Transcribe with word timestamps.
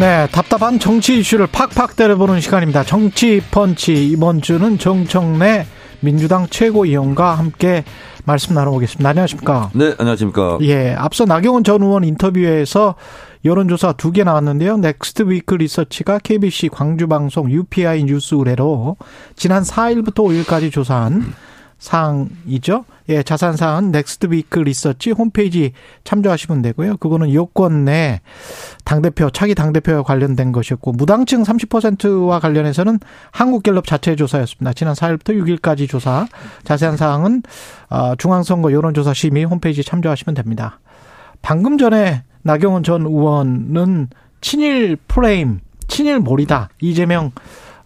네, 0.00 0.26
답답한 0.32 0.78
정치 0.78 1.18
이슈를 1.18 1.46
팍팍 1.48 1.94
때려보는 1.94 2.40
시간입니다. 2.40 2.84
정치 2.84 3.42
펀치 3.50 4.06
이번 4.08 4.40
주는 4.40 4.78
정청래 4.78 5.66
민주당 6.00 6.46
최고위원과 6.48 7.34
함께 7.34 7.84
말씀 8.24 8.54
나눠보겠습니다. 8.54 9.10
안녕하십니까? 9.10 9.70
네, 9.74 9.94
안녕하십니까? 9.98 10.56
예, 10.62 10.94
앞서 10.94 11.26
나경원 11.26 11.64
전 11.64 11.82
의원 11.82 12.04
인터뷰에서 12.04 12.94
여론조사 13.44 13.92
두 13.94 14.12
개 14.12 14.24
나왔는데요. 14.24 14.78
넥스트 14.78 15.24
위크 15.28 15.54
리서치가 15.56 16.18
KBC 16.18 16.70
광주방송 16.70 17.50
UPI 17.50 18.04
뉴스 18.04 18.34
의뢰로 18.36 18.96
지난 19.36 19.62
4일부터 19.62 20.14
5일까지 20.46 20.72
조사한 20.72 21.34
사항이죠. 21.80 22.84
예, 23.08 23.22
자세한 23.22 23.56
사항은 23.56 23.90
넥스트 23.90 24.28
위크 24.30 24.60
리서치 24.60 25.10
홈페이지 25.10 25.72
참조하시면 26.04 26.62
되고요. 26.62 26.98
그거는 26.98 27.34
여권 27.34 27.86
내 27.86 28.20
당대표, 28.84 29.30
차기 29.30 29.54
당대표와 29.54 30.02
관련된 30.02 30.52
것이었고, 30.52 30.92
무당층 30.92 31.42
30%와 31.42 32.38
관련해서는 32.38 33.00
한국갤럽 33.32 33.86
자체 33.86 34.14
조사였습니다. 34.14 34.74
지난 34.74 34.94
4일부터 34.94 35.30
6일까지 35.30 35.88
조사. 35.88 36.28
자세한 36.64 36.96
사항은 36.96 37.42
어, 37.88 38.14
중앙선거 38.16 38.72
여론조사 38.72 39.14
심의 39.14 39.44
홈페이지 39.44 39.82
참조하시면 39.82 40.34
됩니다. 40.34 40.78
방금 41.42 41.78
전에 41.78 42.22
나경원 42.42 42.82
전 42.82 43.02
의원은 43.02 44.08
친일 44.40 44.96
프레임, 45.08 45.60
친일 45.88 46.20
몰이다. 46.20 46.68
이재명 46.80 47.32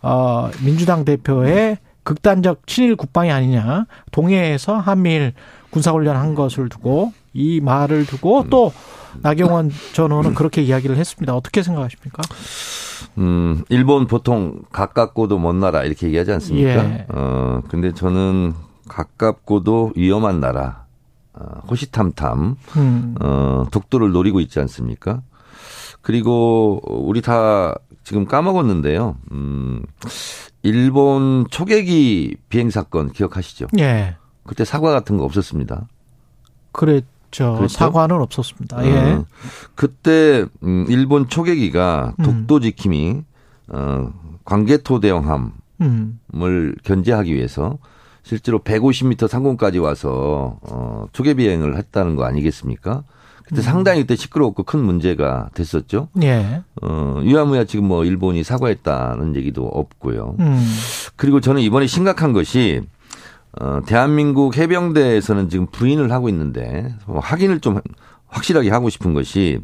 어, 0.03 0.51
민주당 0.65 1.05
대표의 1.05 1.79
극단적 2.05 2.67
친일 2.67 2.97
국방이 2.97 3.33
아니냐. 3.33 3.87
동해에서 4.13 4.77
한미일 4.77 5.33
군사훈련 5.71 6.17
한 6.17 6.35
것을 6.35 6.69
두고 6.69 7.13
이 7.33 7.61
말을 7.61 8.07
두고 8.07 8.47
또 8.49 8.73
나경원 9.23 9.71
전 9.93 10.13
의원은 10.13 10.35
그렇게 10.35 10.63
이야기를 10.63 10.97
했습니다. 10.97 11.35
어떻게 11.35 11.63
생각하십니까? 11.63 12.23
음, 13.19 13.65
일본 13.69 14.07
보통 14.07 14.63
가깝고도 14.73 15.39
먼 15.39 15.61
나라 15.61 15.83
이렇게 15.83 16.07
얘기하지 16.07 16.33
않습니까? 16.33 16.85
예. 16.85 17.07
어, 17.09 17.61
근데 17.69 17.93
저는 17.93 18.55
가깝고도 18.89 19.93
위험한 19.97 20.41
나라, 20.41 20.85
어, 21.33 21.61
호시탐탐, 21.69 22.57
음. 22.77 23.15
어, 23.21 23.65
독도를 23.71 24.13
노리고 24.13 24.41
있지 24.41 24.61
않습니까? 24.61 25.23
그리고 26.03 26.81
우리 26.85 27.23
다 27.23 27.75
지금 28.05 28.27
까먹었는데요. 28.27 29.17
음, 29.33 29.83
일본 30.63 31.47
초계기 31.51 32.37
비행 32.49 32.71
사건 32.71 33.11
기억하시죠? 33.11 33.69
예. 33.79 34.17
그때 34.45 34.65
사과 34.65 34.91
같은 34.93 35.17
거 35.17 35.25
없었습니다. 35.25 35.89
그랬죠. 36.73 37.55
그렇죠? 37.57 37.69
사과는 37.69 38.17
없었습니다. 38.17 38.87
예. 38.87 39.13
어, 39.13 39.27
그때 39.75 40.45
음, 40.63 40.85
일본 40.89 41.29
초계기가 41.29 42.15
음. 42.19 42.25
독도 42.25 42.61
지킴이 42.61 43.23
어, 43.69 44.13
광개토 44.45 45.01
대형함을 45.01 45.51
음. 45.81 46.21
견제하기 46.85 47.35
위해서 47.35 47.79
실제로 48.23 48.59
150m 48.59 49.29
상공까지 49.29 49.79
와서 49.79 50.59
어, 50.63 51.07
초계 51.13 51.35
비행을 51.35 51.77
했다는 51.77 52.17
거 52.17 52.25
아니겠습니까? 52.25 53.03
그때 53.47 53.61
상당히 53.61 54.01
그때 54.01 54.17
시끄럽고 54.17 54.63
큰 54.63 54.81
문제가 54.81 55.51
됐었죠. 55.55 56.09
예. 56.23 56.63
어, 56.83 57.21
유야무야 57.23 57.65
지금 57.65 57.87
뭐 57.87 58.05
일본이 58.05 58.43
사과했다는 58.43 59.37
얘기도 59.37 59.67
없고요. 59.67 60.37
음. 60.41 60.77
그리고 61.17 61.41
저는 61.41 61.61
이번에 61.61 61.87
심각한 61.87 62.33
것이 62.33 62.81
어, 63.61 63.81
대한민국 63.87 64.57
해병대에서는 64.57 65.49
지금 65.51 65.67
부인을 65.67 66.11
하고 66.11 66.29
있는데 66.29 66.95
어, 67.07 67.21
확인을 67.23 67.61
좀 67.61 67.81
확실하게 68.29 68.71
하고 68.71 68.89
싶은 68.89 69.15
것이 69.15 69.61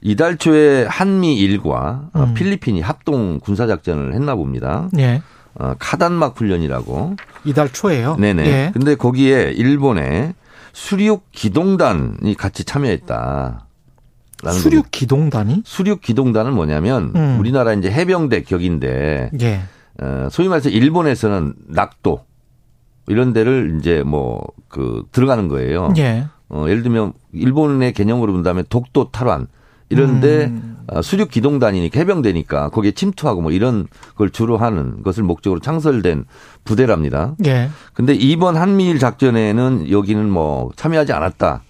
이달 0.00 0.36
초에 0.36 0.84
한미일과 0.86 2.10
어, 2.12 2.22
음. 2.24 2.34
필리핀이 2.34 2.80
합동 2.80 3.38
군사작전을 3.38 4.14
했나 4.14 4.34
봅니다. 4.34 4.88
예. 4.98 5.22
어, 5.56 5.74
카단막 5.78 6.38
훈련이라고. 6.38 7.16
이달 7.44 7.72
초에요. 7.72 8.16
네네. 8.16 8.46
예. 8.46 8.70
근데 8.72 8.96
거기에 8.96 9.52
일본의 9.54 10.34
수륙 10.74 11.30
기동단이 11.32 12.34
같이 12.36 12.64
참여했다. 12.64 13.66
수륙 14.52 14.90
기동단이? 14.90 15.62
수륙 15.64 16.02
기동단은 16.02 16.52
뭐냐면 16.52 17.12
음. 17.16 17.38
우리나라 17.40 17.72
이제 17.72 17.90
해병대 17.90 18.42
격인데 18.42 19.30
예. 19.40 19.60
어, 20.02 20.28
소위 20.30 20.48
말해서 20.48 20.68
일본에서는 20.68 21.54
낙도 21.68 22.26
이런 23.06 23.32
데를 23.32 23.78
이제 23.80 24.02
뭐 24.02 24.42
그 24.74 25.04
들어가는 25.12 25.46
거예요. 25.46 25.94
예. 25.98 26.26
어, 26.48 26.64
예를 26.68 26.82
들면 26.82 27.12
일본의 27.32 27.92
개념으로 27.92 28.32
본다면 28.32 28.64
독도 28.68 29.12
탈환 29.12 29.46
이런데 29.94 30.46
음. 30.46 30.74
어, 30.86 31.02
수륙 31.02 31.30
기동단이니까 31.30 31.98
해병대니까 32.00 32.68
거기에 32.70 32.92
침투하고 32.92 33.40
뭐 33.40 33.52
이런 33.52 33.86
걸 34.16 34.30
주로 34.30 34.56
하는 34.56 35.02
것을 35.02 35.22
목적으로 35.22 35.60
창설된 35.60 36.24
부대랍니다. 36.64 37.34
예. 37.46 37.70
근데 37.94 38.14
이번 38.14 38.56
한미일 38.56 38.98
작전에는 38.98 39.90
여기는 39.90 40.28
뭐 40.28 40.70
참여하지 40.76 41.12
않았다. 41.12 41.62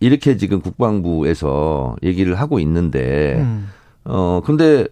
이렇게 0.00 0.36
지금 0.36 0.60
국방부에서 0.60 1.96
얘기를 2.02 2.34
하고 2.34 2.58
있는데 2.60 3.36
음. 3.38 3.68
어 4.04 4.42
근데 4.44 4.86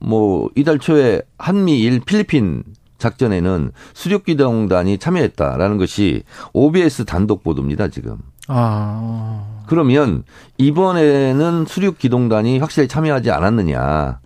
뭐 0.00 0.50
이달 0.56 0.78
초에 0.78 1.22
한미일 1.38 2.00
필리핀 2.00 2.64
작전에는 2.98 3.70
수륙 3.94 4.24
기동단이 4.24 4.98
참여했다라는 4.98 5.78
것이 5.78 6.22
OBS 6.52 7.04
단독 7.04 7.42
보도입니다 7.44 7.88
지금. 7.88 8.18
아. 8.48 9.44
그러면 9.66 10.24
이번에는 10.56 11.66
수륙 11.66 11.98
기동단이 11.98 12.58
확실히 12.58 12.88
참여하지 12.88 13.30
않았느냐. 13.30 14.20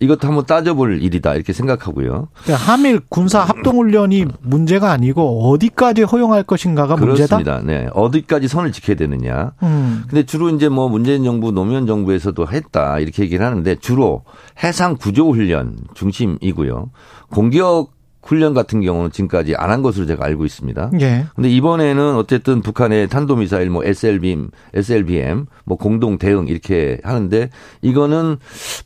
이것도 0.00 0.28
한번 0.28 0.46
따져볼 0.46 1.02
일이다 1.02 1.34
이렇게 1.34 1.52
생각하고요. 1.52 2.28
그러니까 2.44 2.72
한일 2.72 3.00
군사 3.08 3.40
합동 3.40 3.78
훈련이 3.78 4.26
문제가 4.42 4.92
아니고 4.92 5.50
어디까지 5.50 6.02
허용할 6.02 6.44
것인가가 6.44 6.96
문제다. 6.96 7.38
그렇습니다. 7.38 7.60
네. 7.64 7.88
어디까지 7.92 8.46
선을 8.46 8.70
지켜야 8.70 8.96
되느냐. 8.96 9.52
음. 9.62 10.04
근데 10.08 10.24
주로 10.24 10.50
이제 10.50 10.68
뭐 10.68 10.88
문재인 10.88 11.24
정부 11.24 11.50
노무현 11.50 11.86
정부에서도 11.86 12.46
했다 12.48 13.00
이렇게 13.00 13.24
얘기를 13.24 13.44
하는데 13.44 13.74
주로 13.76 14.22
해상 14.62 14.96
구조 14.96 15.30
훈련 15.30 15.76
중심이고요. 15.94 16.90
공격 17.30 17.97
훈련 18.28 18.52
같은 18.54 18.80
경우는 18.82 19.10
지금까지 19.10 19.54
안 19.56 19.68
한 19.68 19.82
것으로 19.82 20.06
제가 20.06 20.24
알고 20.24 20.44
있습니다. 20.46 20.90
예. 21.00 21.26
근데 21.34 21.50
이번에는 21.50 22.14
어쨌든 22.16 22.62
북한의 22.62 23.08
탄도미사일 23.08 23.68
뭐 23.70 23.84
SLBM, 23.84 24.48
SLBM 24.74 25.46
뭐 25.64 25.76
공동 25.76 26.16
대응 26.18 26.46
이렇게 26.48 26.98
하는데 27.04 27.50
이거는 27.82 28.36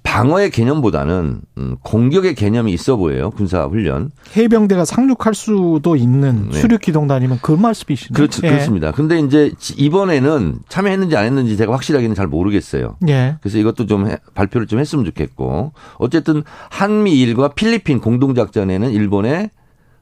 방어의 0.02 0.50
개념보다는 0.50 1.40
음, 1.58 1.76
공격의 1.82 2.34
개념이 2.34 2.72
있어 2.72 2.96
보여요. 2.96 3.30
군사 3.30 3.64
훈련. 3.64 4.10
해병대가 4.36 4.84
상륙할 4.84 5.34
수도 5.34 5.96
있는 5.96 6.48
네. 6.50 6.58
수륙 6.60 6.80
기동단이면 6.80 7.38
그 7.42 7.52
말씀이시죠. 7.52 8.14
그렇죠. 8.14 8.40
예. 8.46 8.50
그렇습니다. 8.50 8.90
근데 8.92 9.18
이제 9.20 9.52
이번에는 9.76 10.58
참여했는지 10.68 11.16
안 11.16 11.24
했는지 11.24 11.56
제가 11.56 11.72
확실하게는 11.72 12.14
잘 12.14 12.26
모르겠어요. 12.26 12.96
예. 13.08 13.36
그래서 13.40 13.58
이것도 13.58 13.86
좀 13.86 14.08
해- 14.08 14.16
발표를 14.34 14.66
좀 14.66 14.78
했으면 14.80 15.04
좋겠고 15.04 15.72
어쨌든 15.98 16.42
한미일과 16.70 17.48
필리핀 17.54 18.00
공동 18.00 18.34
작전에는 18.34 18.90
일본의 18.90 19.31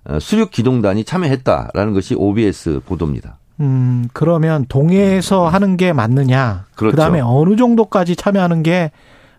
어, 0.04 0.18
수륙 0.20 0.50
기동단이 0.50 1.04
참여했다라는 1.04 1.92
것이 1.94 2.14
OBS 2.14 2.80
보도입니다. 2.86 3.38
음, 3.60 4.08
그러면 4.14 4.64
동해에서 4.68 5.46
하는 5.48 5.76
게 5.76 5.92
맞느냐? 5.92 6.64
그렇죠. 6.74 6.96
다음에 6.96 7.20
어느 7.20 7.56
정도까지 7.56 8.16
참여하는 8.16 8.62
게 8.62 8.90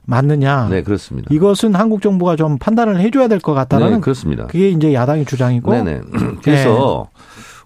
맞느냐? 0.06 0.68
네, 0.70 0.84
그렇습니다. 0.84 1.30
이것은 1.34 1.74
한국 1.76 2.02
정부가 2.02 2.36
좀 2.36 2.58
판단을 2.60 3.00
해줘야 3.00 3.28
될 3.28 3.40
것 3.40 3.54
같다는 3.54 3.92
네, 3.94 4.00
그렇습니다. 4.00 4.46
그게 4.48 4.70
이제 4.70 4.94
야당의 4.94 5.26
주장이고 5.26 5.72
네네. 5.72 6.02
그래서 6.44 7.08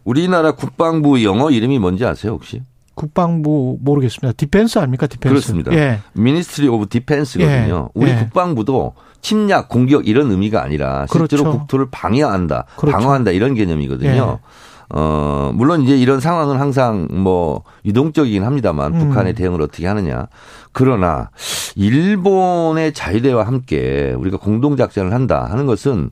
우리나라 0.03 0.51
국방부 0.53 1.23
영어 1.23 1.49
이름이 1.51 1.79
뭔지 1.79 2.05
아세요 2.05 2.33
혹시? 2.33 2.61
국방부 2.95 3.77
모르겠습니다. 3.81 4.33
defense 4.35 4.79
아닙니까? 4.79 5.07
Defense. 5.07 5.33
그렇습니다. 5.33 5.73
예. 5.73 5.99
Ministry 6.13 6.67
of 6.67 6.87
Defense거든요. 6.89 7.89
예. 7.95 7.99
우리 7.99 8.11
예. 8.11 8.15
국방부도 8.15 8.93
침략, 9.21 9.69
공격 9.69 10.07
이런 10.07 10.31
의미가 10.31 10.63
아니라 10.63 11.05
실제로 11.07 11.43
그렇죠. 11.43 11.59
국토를 11.59 11.87
방위한다, 11.91 12.65
그렇죠. 12.77 12.97
방어한다 12.97 13.31
이런 13.31 13.53
개념이거든요. 13.53 14.39
예. 14.41 14.65
어, 14.89 15.51
물론 15.55 15.81
이제 15.81 15.97
이런 15.97 16.19
상황은 16.19 16.59
항상 16.59 17.07
뭐 17.11 17.63
유동적이긴 17.85 18.43
합니다만 18.43 18.93
음. 18.93 18.99
북한의 18.99 19.33
대응을 19.33 19.61
어떻게 19.61 19.87
하느냐. 19.87 20.27
그러나 20.71 21.31
일본의 21.75 22.93
자위대와 22.93 23.47
함께 23.47 24.13
우리가 24.17 24.37
공동작전을 24.37 25.11
한다 25.11 25.47
하는 25.49 25.65
것은 25.65 26.11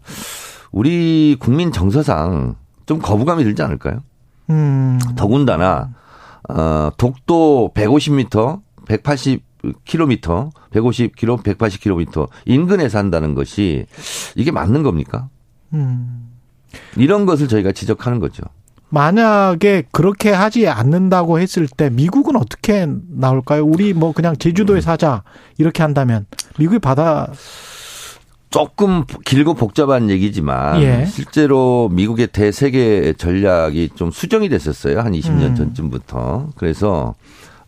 우리 0.71 1.38
국민 1.39 1.71
정서상 1.71 2.56
좀 2.86 3.00
거부감이 3.00 3.44
들지 3.44 3.62
않을까요? 3.62 4.00
음. 4.50 5.00
더군다나 5.15 5.91
어, 6.50 6.90
독도 6.98 7.72
150m, 7.74 8.62
180km, 8.88 10.51
150km, 10.72 11.44
180km 11.44 12.28
인근에 12.45 12.90
산다는 12.90 13.34
것이 13.34 13.86
이게 14.36 14.51
맞는 14.51 14.84
겁니까? 14.84 15.30
음. 15.74 16.30
이런 16.98 17.25
것을 17.25 17.48
저희가 17.48 17.72
지적하는 17.72 18.19
거죠. 18.19 18.44
만약에 18.90 19.86
그렇게 19.92 20.31
하지 20.31 20.68
않는다고 20.68 21.40
했을 21.40 21.68
때 21.68 21.90
미국은 21.90 22.36
어떻게 22.36 22.88
나올까요? 23.10 23.66
우리 23.66 23.92
뭐 23.92 24.12
그냥 24.12 24.36
제주도에 24.38 24.81
사자 24.81 25.24
이렇게 25.57 25.81
한다면 25.81 26.28
미국이 26.60 26.78
받아 26.78 27.31
조금 28.53 29.03
길고 29.25 29.55
복잡한 29.55 30.11
얘기지만 30.11 30.79
예. 30.83 31.05
실제로 31.07 31.89
미국의 31.91 32.27
대세계 32.27 33.13
전략이 33.17 33.89
좀 33.95 34.11
수정이 34.11 34.47
됐었어요. 34.47 35.00
한 35.00 35.13
20년 35.13 35.41
음. 35.41 35.55
전쯤부터. 35.55 36.50
그래서 36.55 37.15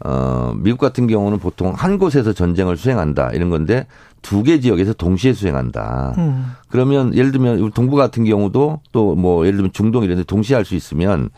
어 0.05 0.53
미국 0.55 0.77
같은 0.77 1.07
경우는 1.07 1.39
보통 1.39 1.73
한 1.75 1.97
곳에서 1.97 2.33
전쟁을 2.33 2.77
수행한다 2.77 3.31
이런 3.31 3.49
건데 3.49 3.87
두 4.21 4.43
개 4.43 4.59
지역에서 4.59 4.93
동시에 4.93 5.33
수행한다. 5.33 6.13
음. 6.19 6.51
그러면 6.69 7.15
예를 7.15 7.31
들면 7.31 7.71
동부 7.71 7.95
같은 7.95 8.23
경우도 8.23 8.81
또 8.91 9.15
뭐 9.15 9.47
예를 9.47 9.57
들면 9.57 9.71
중동 9.73 10.03
이런 10.03 10.17
데 10.17 10.23
동시에 10.23 10.55
할 10.55 10.65
수 10.65 10.75
있으면 10.75 11.29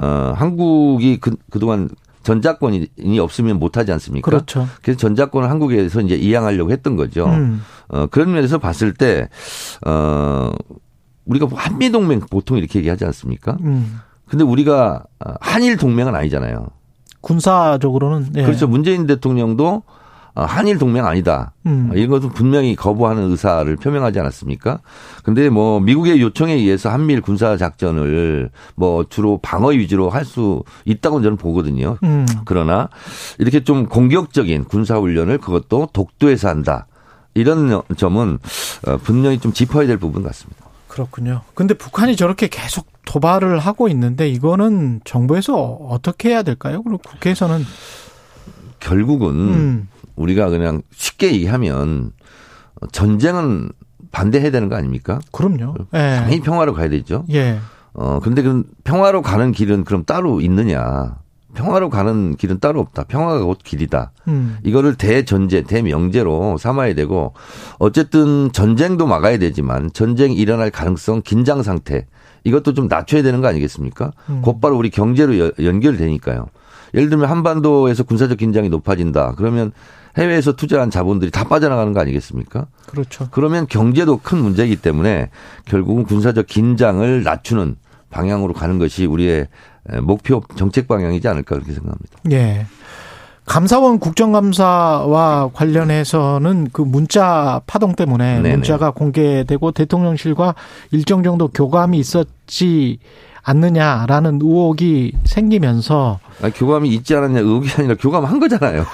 어 0.00 0.32
한국이 0.36 1.18
그 1.18 1.34
그동안 1.50 1.88
전자권이 2.22 3.18
없으면 3.20 3.58
못 3.58 3.76
하지 3.76 3.92
않습니까? 3.92 4.24
그렇죠. 4.24 4.68
그래서 4.82 4.98
전자권을 4.98 5.50
한국에서 5.50 6.00
이제 6.00 6.14
이양하려고 6.14 6.70
했던 6.70 6.96
거죠. 6.96 7.26
음. 7.26 7.62
어, 7.88 8.06
그런 8.06 8.32
면에서 8.32 8.58
봤을 8.58 8.94
때, 8.94 9.28
어, 9.86 10.50
우리가 11.24 11.46
한미동맹 11.52 12.20
보통 12.30 12.58
이렇게 12.58 12.78
얘기하지 12.78 13.04
않습니까? 13.04 13.56
음. 13.62 14.00
근데 14.26 14.44
우리가 14.44 15.04
어, 15.24 15.34
한일 15.40 15.76
동맹은 15.76 16.14
아니잖아요. 16.14 16.68
군사적으로는 17.20 18.32
예. 18.36 18.42
그렇죠. 18.42 18.66
문재인 18.66 19.06
대통령도 19.06 19.66
어, 19.76 19.82
한일 20.34 20.78
동맹 20.78 21.04
아니다. 21.06 21.52
음. 21.66 21.90
이런 21.94 22.08
것도 22.08 22.30
분명히 22.30 22.74
거부하는 22.74 23.30
의사를 23.30 23.74
표명하지 23.76 24.18
않았습니까? 24.20 24.80
근데 25.24 25.50
뭐 25.50 25.78
미국의 25.80 26.20
요청에 26.22 26.54
의해서 26.54 26.88
한미일 26.90 27.20
군사 27.20 27.56
작전을 27.56 28.50
뭐 28.74 29.04
주로 29.08 29.38
방어 29.38 29.68
위주로 29.68 30.08
할 30.10 30.24
수 30.24 30.62
있다고 30.84 31.20
저는 31.20 31.36
보거든요. 31.36 31.98
음. 32.04 32.24
그러나 32.44 32.88
이렇게 33.38 33.64
좀 33.64 33.86
공격적인 33.86 34.64
군사 34.64 34.96
훈련을 34.96 35.38
그것도 35.38 35.88
독도에서 35.92 36.48
한다. 36.48 36.86
이런 37.34 37.82
점은 37.96 38.38
어, 38.86 38.96
분명히 38.98 39.38
좀 39.38 39.52
짚어야 39.52 39.86
될 39.86 39.96
부분 39.98 40.22
같습니다. 40.22 40.64
그렇군요. 40.88 41.40
근데 41.54 41.74
북한이 41.74 42.16
저렇게 42.16 42.48
계속 42.48 42.86
도발을 43.06 43.58
하고 43.58 43.88
있는데 43.88 44.28
이거는 44.28 45.00
정부에서 45.04 45.54
어떻게 45.88 46.28
해야 46.30 46.42
될까요? 46.42 46.82
그리고 46.82 46.98
국회에서는 46.98 47.64
결국은 48.82 49.28
음. 49.30 49.88
우리가 50.16 50.48
그냥 50.50 50.82
쉽게 50.92 51.32
얘기하면 51.32 52.12
전쟁은 52.92 53.70
반대해야 54.10 54.50
되는 54.50 54.68
거 54.68 54.76
아닙니까? 54.76 55.20
그럼요. 55.32 55.74
예. 55.94 55.98
당연히 55.98 56.40
평화로 56.40 56.74
가야 56.74 56.88
되죠. 56.90 57.24
예. 57.32 57.58
어, 57.94 58.20
근데 58.22 58.42
그 58.42 58.64
평화로 58.84 59.22
가는 59.22 59.52
길은 59.52 59.84
그럼 59.84 60.04
따로 60.04 60.40
있느냐? 60.40 61.16
평화로 61.54 61.90
가는 61.90 62.34
길은 62.36 62.60
따로 62.60 62.80
없다. 62.80 63.04
평화가 63.04 63.44
곧 63.44 63.58
길이다. 63.62 64.12
음. 64.28 64.56
이거를 64.64 64.94
대전제, 64.94 65.62
대명제로 65.62 66.56
삼아야 66.56 66.94
되고 66.94 67.34
어쨌든 67.78 68.50
전쟁도 68.52 69.06
막아야 69.06 69.38
되지만 69.38 69.90
전쟁이 69.92 70.34
일어날 70.34 70.70
가능성, 70.70 71.20
긴장 71.24 71.62
상태 71.62 72.06
이것도 72.44 72.72
좀 72.74 72.88
낮춰야 72.88 73.22
되는 73.22 73.40
거 73.42 73.48
아니겠습니까? 73.48 74.12
음. 74.30 74.40
곧바로 74.42 74.76
우리 74.78 74.88
경제로 74.90 75.38
여- 75.38 75.52
연결되니까요. 75.62 76.46
예를 76.94 77.10
들면 77.10 77.28
한반도에서 77.28 78.02
군사적 78.02 78.38
긴장이 78.38 78.68
높아진다. 78.68 79.34
그러면 79.36 79.72
해외에서 80.16 80.52
투자한 80.52 80.90
자본들이 80.90 81.30
다 81.30 81.44
빠져나가는 81.44 81.92
거 81.92 82.00
아니겠습니까? 82.00 82.66
그렇죠. 82.86 83.28
그러면 83.30 83.66
경제도 83.66 84.18
큰 84.18 84.38
문제이기 84.38 84.76
때문에 84.76 85.30
결국은 85.64 86.04
군사적 86.04 86.46
긴장을 86.46 87.22
낮추는 87.22 87.76
방향으로 88.10 88.52
가는 88.52 88.78
것이 88.78 89.06
우리의 89.06 89.48
목표 90.02 90.42
정책 90.56 90.86
방향이지 90.86 91.26
않을까 91.28 91.54
그렇게 91.56 91.72
생각합니다. 91.72 92.18
예. 92.30 92.66
감사원 93.44 93.98
국정감사와 93.98 95.50
관련해서는 95.52 96.68
그 96.72 96.82
문자 96.82 97.60
파동 97.66 97.94
때문에 97.94 98.36
네네. 98.36 98.50
문자가 98.52 98.92
공개되고 98.92 99.72
대통령실과 99.72 100.54
일정 100.92 101.24
정도 101.24 101.48
교감이 101.48 101.98
있었지 101.98 102.98
않느냐라는 103.42 104.38
의혹이 104.42 105.12
생기면서 105.24 106.20
아니, 106.40 106.52
교감이 106.52 106.88
있지 106.90 107.14
않았냐 107.14 107.40
의혹이 107.40 107.70
아니라 107.78 107.96
교감한 107.98 108.38
거잖아요. 108.40 108.84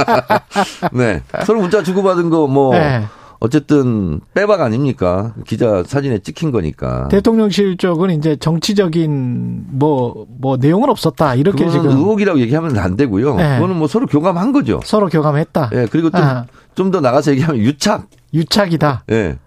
네. 0.92 1.22
서로 1.44 1.60
문자 1.60 1.82
주고받은 1.82 2.30
거뭐 2.30 2.74
예. 2.76 3.04
어쨌든 3.40 4.20
빼박 4.34 4.60
아닙니까? 4.60 5.32
기자 5.46 5.84
사진에 5.86 6.18
찍힌 6.18 6.50
거니까. 6.50 7.06
대통령실 7.08 7.76
쪽은 7.76 8.10
이제 8.10 8.36
정치적인 8.36 9.66
뭐뭐 9.68 10.56
내용은 10.58 10.88
없었다 10.88 11.36
이렇게 11.36 11.68
지금 11.68 11.90
의혹이라고 11.90 12.40
얘기하면 12.40 12.76
안 12.78 12.96
되고요. 12.96 13.36
네. 13.36 13.54
그거는 13.56 13.76
뭐 13.76 13.86
서로 13.86 14.06
교감한 14.06 14.52
거죠. 14.52 14.80
서로 14.84 15.08
교감했다. 15.08 15.70
예, 15.74 15.86
그리고 15.90 16.10
아. 16.14 16.46
좀좀더 16.74 17.00
나가서 17.00 17.32
얘기하면 17.32 17.60
유착. 17.62 18.06
유착이다. 18.34 19.04
예. 19.10 19.38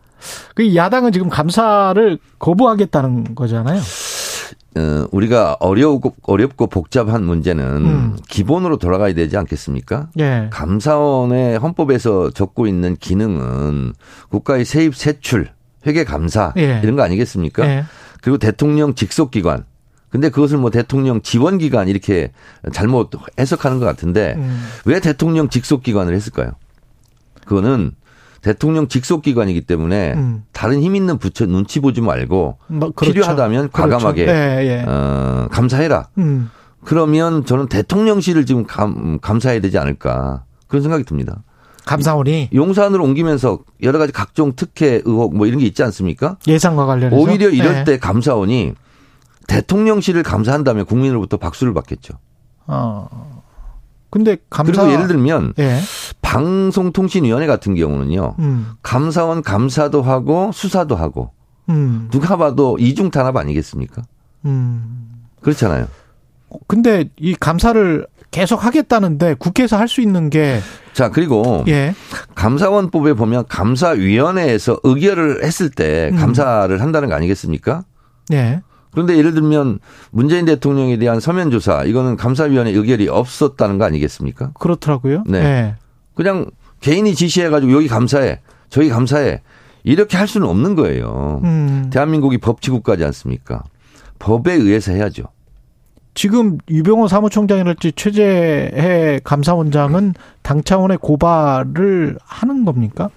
그 0.56 0.76
야당은 0.76 1.12
지금 1.12 1.30
감사를 1.30 2.18
거부하겠다는 2.40 3.36
거잖아요. 3.36 3.82
어, 4.78 5.06
우리가 5.12 5.58
어려우고 5.60 6.16
어렵고 6.24 6.68
복잡한 6.68 7.24
문제는 7.24 7.66
음. 7.66 8.18
기본으로 8.30 8.78
돌아가야 8.78 9.14
되지 9.14 9.36
않겠습니까? 9.36 10.10
예. 10.20 10.48
감사원의 10.52 11.60
헌법에서 11.60 12.32
적고 12.32 12.68
있는 12.68 12.96
기능은 12.96 13.94
국가의 14.30 14.64
세입 14.64 14.96
세출, 14.96 15.50
회계 15.86 16.06
감사 16.06 16.54
예. 16.58 16.80
이런 16.84 16.96
거 16.96 17.04
아니겠습니까? 17.04 17.66
예. 17.68 17.84
그리고 18.22 18.38
대통령 18.38 18.96
직속 18.96 19.32
기관. 19.32 19.66
근데 20.10 20.30
그것을 20.30 20.58
뭐 20.58 20.70
대통령 20.70 21.22
지원 21.22 21.58
기관 21.58 21.88
이렇게 21.88 22.32
잘못 22.74 23.12
해석하는 23.40 23.80
것 23.80 23.86
같은데 23.86 24.36
음. 24.38 24.68
왜 24.86 25.00
대통령 25.00 25.50
직속 25.50 25.84
기관을 25.84 26.14
했을까요? 26.14 26.52
그거는 27.46 27.94
대통령 28.42 28.88
직속 28.88 29.22
기관이기 29.22 29.62
때문에 29.62 30.14
음. 30.14 30.44
다른 30.52 30.82
힘 30.82 30.96
있는 30.96 31.18
부처 31.18 31.46
눈치 31.46 31.80
보지 31.80 32.02
말고 32.02 32.58
뭐, 32.68 32.92
그렇죠. 32.92 33.14
필요하다면 33.14 33.70
과감하게 33.72 34.26
그렇죠. 34.26 34.40
예, 34.40 34.68
예. 34.68 34.86
어, 34.88 35.48
감사해라. 35.52 36.10
음. 36.18 36.50
그러면 36.84 37.46
저는 37.46 37.68
대통령실을 37.68 38.46
지금 38.48 38.66
감, 38.66 39.20
감사해야 39.20 39.62
되지 39.62 39.78
않을까 39.78 40.44
그런 40.68 40.82
생각이 40.82 41.04
듭니다. 41.04 41.44
감사원이 41.86 42.50
용산으로 42.54 43.04
옮기면서 43.04 43.60
여러 43.84 44.00
가지 44.00 44.12
각종 44.12 44.54
특혜 44.56 45.02
의혹 45.04 45.36
뭐 45.36 45.46
이런 45.46 45.60
게 45.60 45.66
있지 45.66 45.84
않습니까? 45.84 46.38
예산과 46.48 46.86
관련해서 46.86 47.22
오히려 47.22 47.50
이럴 47.50 47.78
예. 47.78 47.84
때 47.84 48.00
감사원이 48.00 48.74
대통령실을 49.48 50.24
감사한다면 50.24 50.86
국민으로부터 50.86 51.38
박수를 51.38 51.74
받겠죠. 51.74 52.16
어. 52.68 53.42
근데 54.10 54.38
감사 54.50 54.72
그리고 54.72 54.94
예를 54.94 55.08
들면 55.08 55.54
예. 55.60 55.80
방송통신위원회 56.32 57.46
같은 57.46 57.76
경우는요. 57.76 58.36
음. 58.40 58.72
감사원 58.82 59.42
감사도 59.42 60.02
하고 60.02 60.52
수사도 60.54 60.96
하고 60.96 61.32
음. 61.70 62.08
누가 62.12 62.38
봐도 62.38 62.78
이중 62.80 63.12
탄압 63.12 63.36
아니겠습니까? 63.36 64.02
음. 64.46 65.10
그렇잖아요. 65.42 65.88
근데 66.68 67.10
이 67.18 67.34
감사를 67.36 68.08
계속 68.32 68.66
하겠다는데 68.66 69.36
국회에서 69.36 69.78
할 69.78 69.88
수 69.88 70.02
있는 70.02 70.30
게 70.30 70.62
자 70.94 71.10
그리고 71.10 71.64
예. 71.70 71.94
감사원법에 72.36 73.14
보면 73.14 73.46
감사위원회에서 73.48 74.80
의결을 74.84 75.44
했을 75.44 75.70
때 75.70 76.10
음. 76.12 76.18
감사를 76.18 76.82
한다는 76.82 77.08
거 77.10 77.16
아니겠습니까? 77.16 77.84
예. 78.34 78.62
그런데 78.92 79.18
예를 79.18 79.34
들면 79.34 79.80
문재인 80.12 80.44
대통령에 80.46 80.98
대한 80.98 81.22
서면 81.22 81.50
조사 81.50 81.84
이거는 81.86 82.18
감사위원회 82.18 82.72
의결이 82.72 83.08
없었다는 83.08 83.78
거 83.78 83.86
아니겠습니까? 83.86 84.52
그렇더라고요. 84.60 85.24
네. 85.28 85.38
예. 85.40 85.76
그냥 86.16 86.46
개인이 86.82 87.14
지시해가지고 87.14 87.72
여기 87.74 87.88
감사해, 87.88 88.40
저기 88.70 88.90
감사해 88.90 89.42
이렇게 89.84 90.18
할 90.18 90.28
수는 90.28 90.48
없는 90.48 90.76
거예요. 90.76 91.42
음. 91.44 91.90
대한민국이 91.92 92.38
법치국가지 92.38 93.04
않습니까? 93.06 93.64
법에 94.20 94.54
의해서 94.54 94.92
해야죠. 94.92 95.24
지금 96.14 96.58
유병호 96.70 97.08
사무총장이랄지 97.08 97.94
최재해 97.94 99.22
감사원장은 99.24 100.14
당 100.42 100.62
차원의 100.64 100.98
고발을 101.02 102.18
하는 102.24 102.66
겁니까? 102.66 103.10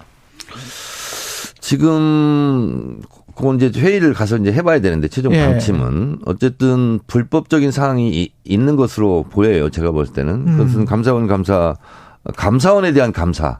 지금 1.59 3.01
그건 3.35 3.59
이제 3.59 3.71
회의를 3.79 4.13
가서 4.13 4.37
이제 4.37 4.51
해봐야 4.53 4.79
되는데 4.79 5.07
최종 5.07 5.33
예. 5.33 5.45
방침은 5.45 6.19
어쨌든 6.25 6.99
불법적인 7.07 7.71
사항이 7.71 8.09
이- 8.21 8.31
있는 8.45 8.75
것으로 8.77 9.25
보여요. 9.29 9.69
제가 9.69 9.91
볼 9.91 10.07
때는 10.07 10.33
음. 10.47 10.57
그것은 10.57 10.85
감사원 10.85 11.27
감사 11.27 11.75
감사원에 12.35 12.93
대한 12.93 13.11
감사도 13.11 13.59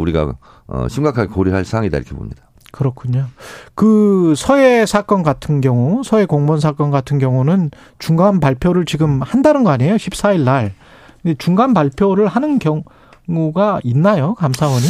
우리가 0.00 0.34
어, 0.66 0.88
심각하게 0.88 1.28
고려할 1.32 1.64
사항이다 1.64 1.96
이렇게 1.96 2.14
봅니다. 2.14 2.42
그렇군요. 2.70 3.26
그 3.74 4.34
서해 4.36 4.84
사건 4.84 5.22
같은 5.22 5.60
경우, 5.60 6.02
서해 6.04 6.26
공무원 6.26 6.60
사건 6.60 6.90
같은 6.90 7.18
경우는 7.18 7.70
중간 7.98 8.40
발표를 8.40 8.84
지금 8.84 9.22
한다는 9.22 9.64
거 9.64 9.70
아니에요? 9.70 9.96
14일 9.96 10.44
날. 10.44 10.74
근데 11.22 11.34
중간 11.38 11.72
발표를 11.74 12.26
하는 12.28 12.58
경우가 12.58 13.80
있나요? 13.84 14.34
감사원이? 14.34 14.86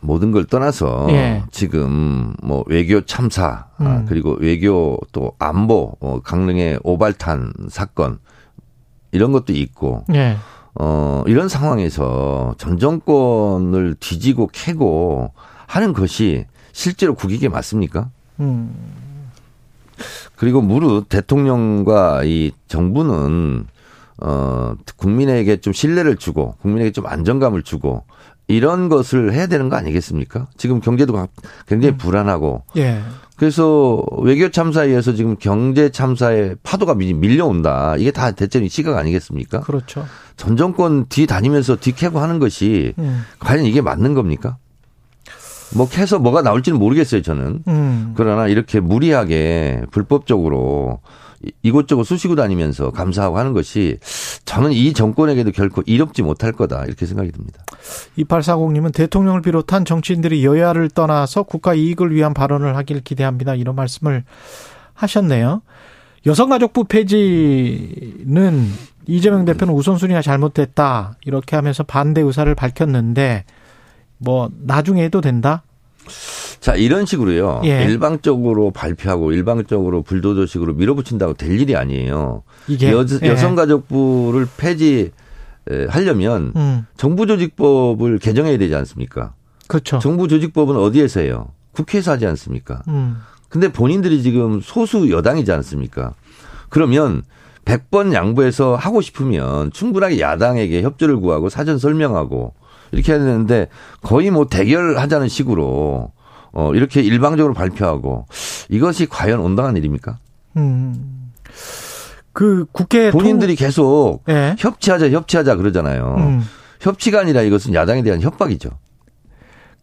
모든 0.00 0.32
걸 0.32 0.46
떠나서 0.46 1.08
예. 1.10 1.44
지금 1.50 2.34
뭐 2.42 2.64
외교 2.66 3.02
참사 3.02 3.66
아, 3.76 3.84
음. 3.84 4.06
그리고 4.08 4.36
외교 4.40 4.98
또 5.12 5.32
안보 5.38 5.96
어, 6.00 6.20
강릉의 6.24 6.80
오발탄 6.82 7.52
사건 7.68 8.18
이런 9.12 9.32
것도 9.32 9.52
있고 9.52 10.04
예. 10.14 10.36
어 10.74 11.22
이런 11.26 11.48
상황에서 11.48 12.54
전 12.58 12.78
정권을 12.78 13.96
뒤지고 13.98 14.48
캐고 14.52 15.32
하는 15.66 15.92
것이 15.92 16.46
실제로 16.72 17.14
국익에 17.14 17.48
맞습니까? 17.48 18.08
음. 18.40 18.74
그리고 20.36 20.62
무릇 20.62 21.08
대통령과 21.08 22.22
이 22.24 22.52
정부는 22.68 23.66
어 24.22 24.74
국민에게 24.96 25.58
좀 25.58 25.72
신뢰를 25.72 26.16
주고 26.16 26.54
국민에게 26.62 26.92
좀 26.92 27.06
안정감을 27.06 27.62
주고 27.62 28.04
이런 28.48 28.88
것을 28.88 29.32
해야 29.32 29.46
되는 29.46 29.68
거 29.68 29.76
아니겠습니까? 29.76 30.46
지금 30.56 30.80
경제도 30.80 31.12
가- 31.12 31.28
굉장히 31.66 31.96
불안하고 31.96 32.62
예. 32.76 33.00
그래서 33.40 34.02
외교 34.18 34.50
참사에 34.50 34.88
의해서 34.88 35.14
지금 35.14 35.34
경제 35.38 35.88
참사의 35.88 36.56
파도가 36.62 36.92
밀- 36.94 37.14
밀려온다. 37.14 37.96
이게 37.96 38.10
다 38.10 38.32
대체로 38.32 38.68
시각 38.68 38.98
아니겠습니까? 38.98 39.60
그렇죠. 39.60 40.04
전 40.36 40.58
정권 40.58 41.06
뒤 41.08 41.26
다니면서 41.26 41.76
뒤 41.76 41.92
캐고 41.92 42.18
하는 42.18 42.38
것이 42.38 42.92
음. 42.98 43.22
과연 43.38 43.64
이게 43.64 43.80
맞는 43.80 44.12
겁니까? 44.12 44.58
뭐 45.74 45.88
캐서 45.88 46.18
뭐가 46.18 46.42
나올지는 46.42 46.78
모르겠어요, 46.78 47.22
저는. 47.22 47.62
음. 47.66 48.12
그러나 48.14 48.46
이렇게 48.46 48.78
무리하게 48.78 49.84
불법적으로 49.90 51.00
이- 51.44 51.52
이곳저곳 51.62 52.04
쑤시고 52.04 52.34
다니면서 52.36 52.90
감사하고 52.90 53.38
하는 53.38 53.52
것이 53.52 53.98
저는 54.44 54.72
이 54.72 54.92
정권에게도 54.92 55.52
결코 55.52 55.82
이롭지 55.86 56.22
못할 56.22 56.52
거다 56.52 56.84
이렇게 56.84 57.06
생각이 57.06 57.32
듭니다. 57.32 57.62
2840님은 58.18 58.92
대통령을 58.94 59.40
비롯한 59.42 59.84
정치인들이 59.84 60.44
여야를 60.44 60.90
떠나서 60.90 61.44
국가 61.44 61.74
이익을 61.74 62.14
위한 62.14 62.34
발언을 62.34 62.76
하길 62.76 63.00
기대합니다. 63.00 63.54
이런 63.54 63.74
말씀을 63.74 64.24
하셨네요. 64.94 65.62
여성가족부 66.26 66.84
폐지는 66.84 68.68
이재명 69.06 69.44
대표는 69.46 69.72
우선순위가 69.72 70.20
잘못됐다. 70.22 71.16
이렇게 71.24 71.56
하면서 71.56 71.82
반대 71.82 72.20
의사를 72.20 72.54
밝혔는데 72.54 73.44
뭐 74.18 74.50
나중에 74.60 75.02
해도 75.04 75.22
된다? 75.22 75.62
자 76.60 76.74
이런 76.74 77.06
식으로요. 77.06 77.62
예. 77.64 77.84
일방적으로 77.84 78.70
발표하고 78.70 79.32
일방적으로 79.32 80.02
불도저식으로 80.02 80.74
밀어붙인다고 80.74 81.34
될 81.34 81.58
일이 81.58 81.74
아니에요. 81.74 82.42
이게 82.68 82.92
여, 82.92 83.04
예. 83.22 83.28
여성가족부를 83.28 84.46
폐지 84.58 85.12
하려면 85.88 86.52
음. 86.56 86.86
정부 86.96 87.26
조직법을 87.26 88.18
개정해야 88.18 88.58
되지 88.58 88.74
않습니까? 88.74 89.34
그렇죠. 89.68 89.98
정부 90.00 90.28
조직법은 90.28 90.76
어디에서 90.76 91.20
해요? 91.20 91.48
국회에서 91.72 92.12
하지 92.12 92.26
않습니까? 92.26 92.82
음. 92.88 93.18
근데 93.48 93.72
본인들이 93.72 94.22
지금 94.22 94.60
소수 94.60 95.10
여당이지 95.10 95.50
않습니까? 95.52 96.12
그러면 96.68 97.22
100번 97.64 98.12
양보해서 98.12 98.74
하고 98.76 99.00
싶으면 99.00 99.70
충분하게 99.72 100.20
야당에게 100.20 100.82
협조를 100.82 101.20
구하고 101.20 101.48
사전 101.48 101.78
설명하고 101.78 102.54
이렇게 102.92 103.12
해야 103.12 103.20
되는데 103.20 103.68
거의 104.02 104.30
뭐 104.30 104.46
대결하자는 104.46 105.28
식으로 105.28 106.12
어 106.52 106.74
이렇게 106.74 107.00
일방적으로 107.00 107.54
발표하고 107.54 108.26
이것이 108.68 109.06
과연 109.06 109.40
온당한 109.40 109.76
일입니까? 109.76 110.18
음. 110.56 111.32
그 112.32 112.66
국회 112.72 113.10
본인들이 113.10 113.56
계속 113.56 114.22
통... 114.24 114.34
예. 114.34 114.56
협치하자 114.58 115.10
협치하자 115.10 115.56
그러잖아요. 115.56 116.14
음. 116.18 116.42
협치가 116.80 117.20
아니라 117.20 117.42
이것은 117.42 117.74
야당에 117.74 118.02
대한 118.02 118.20
협박이죠. 118.20 118.70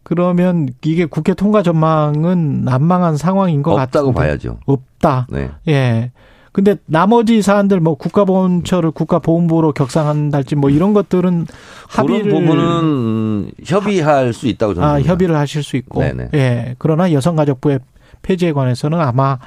그러면 0.02 0.68
이게 0.82 1.04
국회 1.04 1.34
통과 1.34 1.62
전망은 1.62 2.62
난망한 2.64 3.16
상황인 3.18 3.62
것 3.62 3.72
없다고 3.72 4.12
같은데. 4.12 4.18
봐야죠. 4.18 4.60
없다. 4.64 5.26
네. 5.30 5.50
예. 5.68 6.12
근데 6.52 6.76
나머지 6.86 7.42
사안들 7.42 7.80
뭐 7.80 7.94
국가보훈처를 7.94 8.90
국가보훈부로 8.90 9.72
격상한달지 9.72 10.56
뭐 10.56 10.70
이런 10.70 10.92
것들은 10.94 11.46
합의를 11.88 12.22
그런 12.30 12.44
부분은 12.46 12.64
음, 12.82 13.50
협의할 13.64 14.32
수 14.32 14.46
있다고 14.48 14.74
저는 14.74 14.88
아, 14.88 14.92
봅니다. 14.94 15.12
협의를 15.12 15.36
하실 15.36 15.62
수 15.62 15.76
있고. 15.76 16.00
네네. 16.00 16.28
예. 16.34 16.74
그러나 16.78 17.12
여성가족부의 17.12 17.80
폐지에 18.22 18.52
관해서는 18.52 18.98
아마 19.00 19.38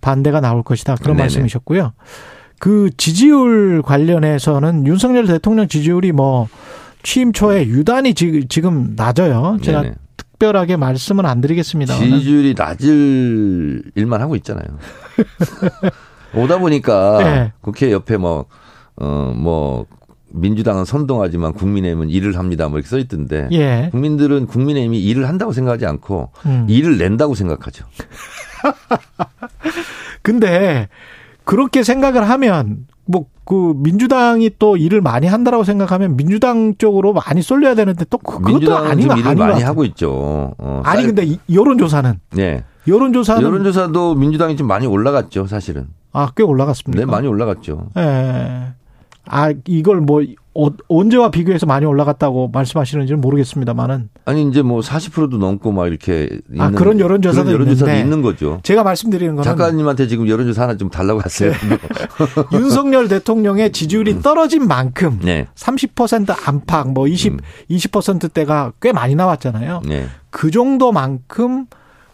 반대가 0.00 0.40
나올 0.40 0.62
것이다. 0.62 0.96
그런 0.96 1.16
네네. 1.16 1.24
말씀이셨고요. 1.24 1.92
그 2.58 2.90
지지율 2.96 3.82
관련해서는 3.82 4.86
윤석열 4.86 5.26
대통령 5.26 5.68
지지율이 5.68 6.12
뭐 6.12 6.48
취임 7.04 7.32
초에 7.32 7.66
유단히 7.66 8.14
지- 8.14 8.46
지금 8.48 8.94
낮아요. 8.96 9.58
제가 9.62 9.82
네네. 9.82 9.94
특별하게 10.16 10.76
말씀은 10.76 11.24
안 11.24 11.40
드리겠습니다. 11.40 11.94
지지율이 11.94 12.54
낮을 12.58 13.82
일만 13.94 14.20
하고 14.20 14.34
있잖아요. 14.36 14.66
오다 16.34 16.58
보니까 16.58 17.18
네. 17.18 17.52
국회 17.60 17.92
옆에 17.92 18.16
뭐, 18.16 18.46
어, 18.96 19.32
뭐, 19.36 19.86
민주당은 20.30 20.84
선동하지만 20.84 21.54
국민의힘은 21.54 22.10
일을 22.10 22.36
합니다. 22.38 22.68
뭐 22.68 22.78
이렇게 22.78 22.88
써 22.90 22.98
있던데. 22.98 23.48
예. 23.52 23.88
국민들은 23.92 24.46
국민의힘이 24.46 25.00
일을 25.02 25.26
한다고 25.26 25.52
생각하지 25.52 25.86
않고 25.86 26.30
음. 26.44 26.66
일을 26.68 26.98
낸다고 26.98 27.34
생각하죠. 27.34 27.86
근데 30.22 30.88
그렇게 31.44 31.82
생각을 31.82 32.28
하면 32.28 32.86
뭐 33.06 33.24
그 33.48 33.72
민주당이 33.78 34.50
또 34.58 34.76
일을 34.76 35.00
많이 35.00 35.26
한다라고 35.26 35.64
생각하면 35.64 36.18
민주당 36.18 36.74
쪽으로 36.76 37.14
많이 37.14 37.40
쏠려야 37.40 37.74
되는데 37.74 38.04
또 38.10 38.18
그- 38.18 38.40
그것도 38.42 38.58
거 39.08 39.14
일을 39.16 39.24
많이 39.36 39.38
같아요. 39.38 39.64
하고 39.66 39.84
있죠. 39.86 40.52
어, 40.58 40.82
아니 40.84 40.98
쌀- 41.00 41.06
근데 41.06 41.24
이- 41.24 41.38
여론조사는 41.50 42.20
네. 42.32 42.62
여론조사는 42.86 43.42
여론조사도 43.42 44.16
민주당이 44.16 44.58
좀 44.58 44.66
많이 44.66 44.86
올라갔죠, 44.86 45.46
사실은. 45.46 45.86
아 46.12 46.30
꽤 46.36 46.42
올라갔습니다. 46.42 47.00
네, 47.04 47.10
많이 47.10 47.26
올라갔죠. 47.28 47.88
예. 47.96 48.72
아 49.30 49.52
이걸 49.66 50.00
뭐 50.00 50.22
어, 50.54 50.70
언제와 50.88 51.30
비교해서 51.30 51.66
많이 51.66 51.84
올라갔다고 51.84 52.48
말씀하시는지는 52.48 53.20
모르겠습니다만은 53.20 54.08
아니 54.24 54.48
이제 54.48 54.62
뭐 54.62 54.80
40%도 54.80 55.36
넘고 55.36 55.70
막 55.70 55.86
이렇게 55.86 56.28
아, 56.58 56.70
그런 56.70 56.98
여론 56.98 57.20
조사도 57.20 57.44
그런 57.44 57.54
여론 57.54 57.68
조사도 57.68 57.90
있는데. 57.90 58.04
있는 58.04 58.22
거죠. 58.22 58.58
제가 58.62 58.82
말씀드리는 58.84 59.36
거는 59.36 59.44
작가님한테 59.44 60.06
지금 60.08 60.26
여론 60.28 60.46
조사 60.46 60.62
하나 60.62 60.76
좀 60.78 60.88
달라고 60.88 61.20
하세요. 61.20 61.52
윤석열 62.52 63.08
대통령의 63.08 63.72
지지율이 63.72 64.20
떨어진 64.22 64.66
만큼 64.66 65.20
네. 65.22 65.46
30% 65.54 66.34
안팎 66.48 66.88
뭐 66.88 67.06
20, 67.06 67.34
음. 67.34 67.38
20%대가 67.70 68.72
꽤 68.80 68.92
많이 68.92 69.14
나왔잖아요. 69.14 69.82
네. 69.86 70.06
그 70.30 70.50
정도만큼 70.50 71.66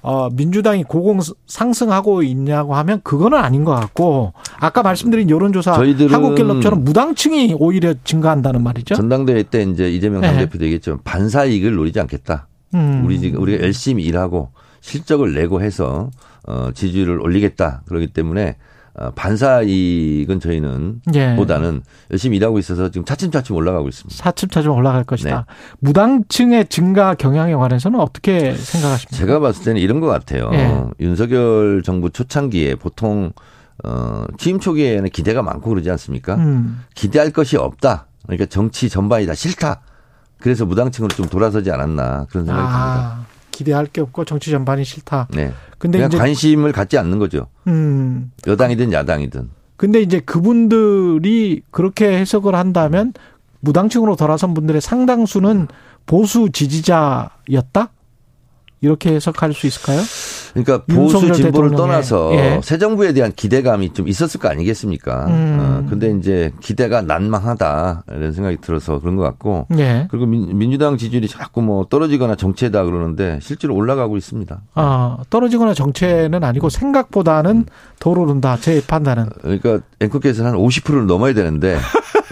어, 0.06 0.28
민주당이 0.28 0.84
고공 0.84 1.20
상승하고 1.46 2.23
있냐고 2.23 2.75
하면 2.75 3.00
그거는 3.02 3.38
아닌 3.38 3.64
것 3.64 3.73
같고 3.73 4.34
아까 4.61 4.82
말씀드린 4.82 5.30
여론조사 5.30 5.73
한국갤럽처럼 5.73 6.84
무당층이 6.84 7.56
오히려 7.58 7.94
증가한다는 8.04 8.62
말이죠. 8.62 8.96
전당대회 8.96 9.44
때 9.44 9.62
이제 9.62 9.90
이재명 9.90 10.20
네. 10.20 10.26
당대표도 10.28 10.66
얘기했죠. 10.66 11.00
반사 11.04 11.46
이익을 11.46 11.75
노리지 11.75 11.99
않겠다. 12.00 12.49
음. 12.75 13.02
우리 13.06 13.18
지금 13.18 13.40
우리가 13.40 13.64
열심히 13.64 14.04
일하고 14.04 14.50
실적을 14.82 15.32
내고 15.32 15.62
해서 15.62 16.11
어, 16.46 16.68
지지율을 16.75 17.23
올리겠다. 17.23 17.82
그렇기 17.87 18.08
때문에 18.08 18.50
어, 18.50 18.54
반사 19.17 19.63
이익은 19.63 20.39
저희는 20.41 21.03
예. 21.15 21.35
보다는 21.37 21.83
열심히 22.11 22.37
일하고 22.37 22.59
있어서 22.59 22.91
지금 22.91 23.05
차츰차츰 23.05 23.57
올라가고 23.57 23.89
있습니다. 23.89 24.23
사측차좀 24.23 24.73
올라갈 24.73 25.05
것이다. 25.05 25.47
네. 25.49 25.55
무당층의 25.81 26.69
증가 26.69 27.15
경향에 27.15 27.55
관해서는 27.55 27.99
어떻게 27.99 28.55
생각하십니까? 28.55 29.17
제가 29.17 29.41
봤을 29.41 29.65
때는 29.65 29.81
이런 29.81 30.01
것 30.01 30.07
같아요. 30.07 30.51
예. 30.53 30.85
윤석열 31.01 31.83
정부 31.85 32.11
초창기에 32.11 32.77
보통 32.77 33.33
어, 33.83 34.25
취임 34.39 34.61
초기에는 34.61 35.11
기대가 35.11 35.43
많고 35.43 35.71
그러지 35.71 35.91
않습니까? 35.91 36.37
음. 36.37 36.85
기대할 36.95 37.31
것이 37.33 37.57
없다. 37.57 38.07
그러니까 38.23 38.47
정치 38.47 38.89
전반이 38.89 39.27
다 39.27 39.35
싫다. 39.35 39.81
그래서 40.39 40.65
무당층으로 40.67 41.15
좀 41.15 41.27
돌아서지 41.27 41.71
않았나 41.71 42.27
그런 42.31 42.47
생각이 42.47 42.67
듭니다. 42.69 43.27
아, 43.54 43.56
기대할 43.56 43.87
게 43.87 44.00
없고 44.00 44.25
정치 44.25 44.50
전반이 44.50 44.84
싫다. 44.84 45.28
네. 45.30 45.52
근데 45.78 45.99
그냥 45.99 46.08
이제 46.08 46.18
관심을 46.18 46.73
갖지 46.73 46.99
않는 46.99 47.18
거죠. 47.18 47.46
음. 47.68 48.32
여당이든 48.46 48.92
야당이든. 48.92 49.50
근데 49.76 50.00
이제 50.00 50.20
그분들이 50.20 51.62
그렇게 51.70 52.18
해석을 52.18 52.54
한다면 52.54 53.12
무당층으로 53.61 54.16
돌아선 54.16 54.54
분들의 54.54 54.80
상당수는 54.80 55.68
보수 56.06 56.50
지지자였다? 56.52 57.90
이렇게 58.80 59.14
해석할 59.14 59.54
수 59.54 59.66
있을까요? 59.66 60.00
그러니까 60.54 60.84
보수 60.87 61.32
진보를 61.32 61.70
대통령의- 61.70 61.76
떠나서 61.76 62.32
예. 62.34 62.61
새 62.62 62.78
정부에 62.78 63.12
대한 63.12 63.32
기대감이 63.34 63.92
좀 63.92 64.06
있었을 64.08 64.40
거 64.40 64.49
아니겠습니까? 64.49 65.26
음. 65.26 65.58
어, 65.61 65.90
근데 65.90 66.11
이제 66.16 66.52
기대가 66.61 67.02
난망하다 67.02 68.04
이런 68.12 68.32
생각이 68.32 68.58
들어서 68.61 69.00
그런 69.00 69.16
것 69.16 69.23
같고 69.25 69.66
예. 69.78 70.06
그리고 70.11 70.26
민, 70.26 70.56
민주당 70.56 70.96
지지율이 70.96 71.26
자꾸 71.28 71.61
뭐 71.61 71.87
떨어지거나 71.90 72.37
정체다 72.37 72.84
그러는데 72.84 73.38
실제로 73.42 73.75
올라가고 73.75 74.16
있습니다. 74.16 74.61
아, 74.75 75.18
떨어지거나 75.28 75.75
정체는 75.75 76.44
아니고 76.44 76.68
생각보다는 76.68 77.66
더 77.99 78.11
오른다. 78.11 78.56
제 78.61 78.80
판단은. 78.87 79.26
그러니까 79.42 79.80
앵커께서는 80.00 80.52
한 80.52 80.58
50%를 80.58 81.06
넘어야 81.06 81.34
되는데 81.34 81.76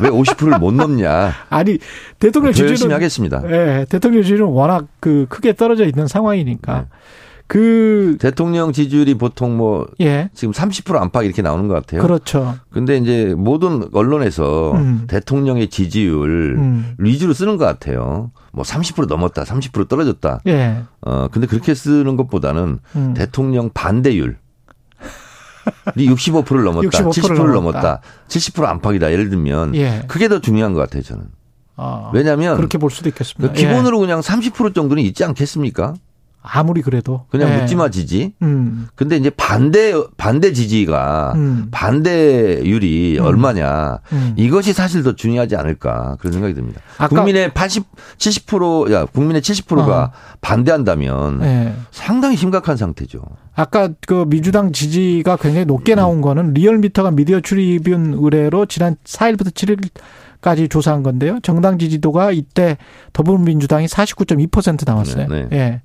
왜 0.00 0.08
50%를 0.08 0.58
못 0.60 0.72
넘냐? 0.72 1.32
아니, 1.50 1.78
대통령 2.20 2.52
더 2.52 2.64
열심히 2.66 2.92
하겠습니다. 2.92 3.42
예, 3.50 3.84
대통령 3.88 4.22
지지율은 4.22 4.46
워낙 4.46 4.86
그 5.00 5.26
크게 5.28 5.54
떨어져 5.54 5.84
있는 5.84 6.06
상황이니까. 6.06 6.78
네. 6.82 6.84
그 7.46 8.16
대통령 8.20 8.72
지지율이 8.72 9.14
보통 9.14 9.56
뭐 9.56 9.86
예. 10.00 10.30
지금 10.34 10.52
30% 10.52 10.96
안팎 10.96 11.24
이렇게 11.24 11.42
나오는 11.42 11.68
것 11.68 11.74
같아요. 11.74 12.02
그렇죠. 12.02 12.56
근데 12.70 12.96
이제 12.96 13.34
모든 13.36 13.88
언론에서 13.92 14.72
음. 14.72 15.04
대통령의 15.06 15.68
지지율 15.68 16.56
음. 16.56 16.94
위주로 16.98 17.32
쓰는 17.32 17.56
것 17.56 17.64
같아요. 17.64 18.30
뭐 18.52 18.64
30% 18.64 19.06
넘었다, 19.06 19.44
30% 19.44 19.88
떨어졌다. 19.88 20.40
예. 20.46 20.82
어 21.00 21.28
근데 21.30 21.46
그렇게 21.46 21.74
쓰는 21.74 22.16
것보다는 22.16 22.78
음. 22.96 23.14
대통령 23.14 23.70
반대율. 23.72 24.38
이 25.96 26.08
65%를 26.08 26.64
넘었다, 26.64 26.88
65% 26.88 27.10
70%를 27.10 27.52
넘었다. 27.52 27.54
넘었다, 27.54 28.00
70% 28.28 28.64
안팎이다. 28.64 29.12
예를 29.12 29.30
들면 29.30 29.74
예. 29.76 30.04
그게 30.08 30.28
더 30.28 30.40
중요한 30.40 30.72
것 30.72 30.80
같아요, 30.80 31.02
저는. 31.02 31.24
아, 31.76 32.10
왜냐하면 32.12 32.56
그렇게 32.56 32.78
볼 32.78 32.90
수도 32.90 33.08
있겠습니다. 33.08 33.52
그 33.52 33.58
기본으로 33.58 33.98
그냥 33.98 34.20
30% 34.20 34.74
정도는 34.74 35.02
있지 35.02 35.24
않겠습니까? 35.24 35.94
예. 36.44 36.48
아무리 36.58 36.82
그래도 36.82 37.26
그냥 37.30 37.50
예. 37.50 37.58
묻지마 37.58 37.90
지지. 37.90 38.34
음. 38.42 38.88
근데 38.94 39.16
이제 39.16 39.30
반대 39.30 39.94
반대 40.16 40.52
지지가 40.52 41.32
음. 41.36 41.68
반대율이 41.70 43.18
음. 43.18 43.24
얼마냐 43.24 44.00
음. 44.12 44.34
이것이 44.36 44.72
사실 44.72 45.02
더 45.02 45.14
중요하지 45.14 45.56
않을까 45.56 46.16
그런 46.20 46.32
생각이 46.32 46.54
듭니다. 46.54 46.80
국민의 47.08 47.54
80 47.54 47.84
70%야 48.18 49.06
국민의 49.06 49.42
70%가 49.42 50.02
어. 50.04 50.10
반대한다면 50.40 51.42
예. 51.42 51.74
상당히 51.90 52.36
심각한 52.36 52.76
상태죠. 52.76 53.22
아까 53.54 53.90
그 54.06 54.24
민주당 54.28 54.72
지지가 54.72 55.36
굉장히 55.36 55.66
높게 55.66 55.94
나온 55.94 56.20
거는 56.20 56.54
리얼미터가 56.54 57.12
미디어 57.12 57.40
출입윤 57.40 58.14
의뢰로 58.18 58.66
지난 58.66 58.96
4일부터 59.04 59.52
7일 59.52 59.88
까지 60.42 60.68
조사한 60.68 61.04
건데요. 61.04 61.38
정당 61.42 61.78
지지도가 61.78 62.32
이때 62.32 62.76
더불어민주당이 63.12 63.86
49.2% 63.86 64.84
나왔어요. 64.84 65.28
네, 65.28 65.46
예. 65.52 65.82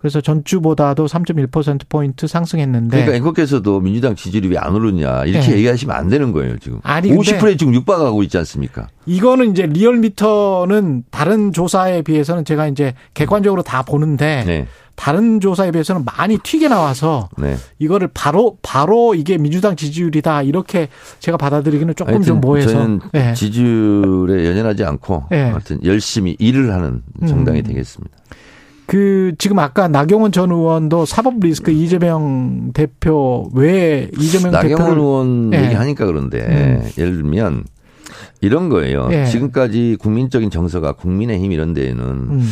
그래서 0.00 0.20
전주보다도 0.22 1.06
3.1% 1.06 1.82
포인트 1.88 2.26
상승했는데 2.26 2.88
그러니까 2.96 3.16
앵커께서도 3.16 3.80
민주당 3.80 4.16
지지율이 4.16 4.48
왜 4.48 4.56
안 4.56 4.74
오르냐 4.74 5.24
이렇게 5.26 5.48
네. 5.48 5.56
얘기하시면 5.58 5.94
안 5.94 6.08
되는 6.08 6.32
거예요 6.32 6.58
지금. 6.58 6.80
아니, 6.82 7.08
근데- 7.10 7.38
50%에 7.38 7.56
지금 7.56 7.74
육박하고 7.74 8.22
있지 8.22 8.36
않습니까? 8.38 8.88
이거는 9.06 9.50
이제 9.52 9.66
리얼미터는 9.66 11.04
다른 11.10 11.52
조사에 11.52 12.02
비해서는 12.02 12.44
제가 12.44 12.66
이제 12.68 12.94
객관적으로 13.14 13.62
다 13.62 13.82
보는데 13.82 14.44
네, 14.46 14.66
다른 14.96 15.40
조사에 15.40 15.70
비해서는 15.70 16.04
많이 16.04 16.38
튀게 16.38 16.68
나와서 16.68 17.28
네. 17.38 17.56
이거를 17.78 18.08
바로 18.12 18.58
바로 18.62 19.14
이게 19.14 19.38
민주당 19.38 19.76
지지율이다 19.76 20.42
이렇게 20.42 20.88
제가 21.20 21.36
받아들이기는 21.38 21.94
조금 21.94 22.22
좀 22.22 22.40
모해서 22.40 22.70
저는 22.70 23.00
예. 23.14 23.32
지지율에 23.34 24.46
연연하지 24.46 24.84
않고 24.84 25.24
예. 25.32 25.36
하여튼 25.36 25.78
열심히 25.84 26.36
일을 26.38 26.72
하는 26.72 27.02
정당이 27.26 27.60
음. 27.60 27.64
되겠습니다. 27.64 28.16
그 28.90 29.34
지금 29.38 29.60
아까 29.60 29.86
나경원 29.86 30.32
전 30.32 30.50
의원도 30.50 31.06
사법 31.06 31.38
리스크 31.38 31.70
이재명 31.70 32.72
대표 32.74 33.48
왜 33.54 34.10
이재명 34.18 34.50
나경원 34.50 34.78
대표를 34.78 35.00
의원 35.00 35.54
예. 35.54 35.64
얘기하니까 35.66 36.06
그런데 36.06 36.82
예를 36.98 37.14
들면 37.18 37.66
이런 38.40 38.68
거예요. 38.68 39.08
예. 39.12 39.26
지금까지 39.26 39.96
국민적인 40.00 40.50
정서가 40.50 40.94
국민의힘 40.94 41.52
이런 41.52 41.72
데에는 41.72 42.04
음, 42.04 42.50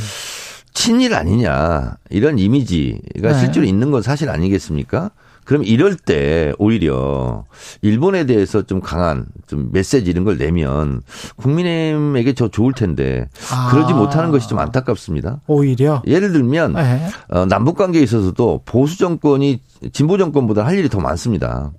친일 0.72 1.14
아니냐 1.14 1.96
이런 2.10 2.38
이미지가 2.38 3.32
네. 3.32 3.34
실제로 3.40 3.66
있는 3.66 3.90
건 3.90 4.02
사실 4.02 4.30
아니겠습니까? 4.30 5.10
그럼 5.48 5.64
이럴 5.64 5.96
때 5.96 6.52
오히려 6.58 7.46
일본에 7.80 8.26
대해서 8.26 8.66
좀 8.66 8.82
강한 8.82 9.24
좀 9.46 9.70
메시지 9.72 10.10
이런 10.10 10.24
걸 10.24 10.36
내면 10.36 11.00
국민의힘에게 11.36 12.34
저 12.34 12.48
좋을 12.48 12.74
텐데 12.74 13.30
아. 13.50 13.70
그러지 13.70 13.94
못하는 13.94 14.30
것이 14.30 14.46
좀 14.46 14.58
안타깝습니다. 14.58 15.40
오히려 15.46 16.02
예를 16.06 16.32
들면 16.32 16.74
예. 16.76 17.00
어, 17.34 17.46
남북 17.46 17.78
관계에 17.78 18.02
있어서도 18.02 18.60
보수 18.66 18.98
정권이 18.98 19.62
진보 19.94 20.18
정권보다 20.18 20.66
할 20.66 20.78
일이 20.78 20.90
더 20.90 21.00
많습니다. 21.00 21.72